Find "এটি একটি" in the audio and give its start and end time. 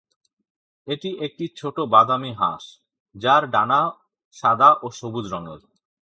0.87-1.45